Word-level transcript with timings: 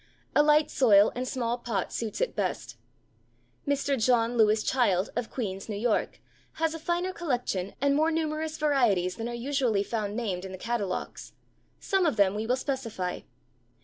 A 0.35 0.41
light 0.41 0.71
soil 0.71 1.11
and 1.15 1.27
small 1.27 1.59
pot 1.59 1.93
suits 1.93 2.21
it 2.21 2.35
best. 2.35 2.75
Mr. 3.67 4.03
John 4.03 4.35
Lewis 4.35 4.63
Child 4.63 5.11
of 5.15 5.29
Queens, 5.29 5.69
N. 5.69 5.79
Y., 5.79 6.09
has 6.53 6.73
a 6.73 6.79
finer 6.79 7.13
collection 7.13 7.75
and 7.79 7.95
more 7.95 8.09
numerous 8.09 8.57
varieties 8.57 9.17
than 9.17 9.29
are 9.29 9.35
usually 9.35 9.83
found 9.83 10.15
named 10.15 10.43
in 10.43 10.51
the 10.51 10.57
catalogues. 10.57 11.33
Some 11.79 12.07
of 12.07 12.15
them 12.15 12.33
we 12.33 12.47
will 12.47 12.55
specify. 12.57 13.19